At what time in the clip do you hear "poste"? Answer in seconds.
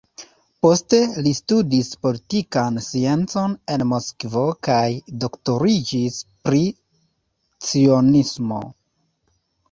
0.65-0.99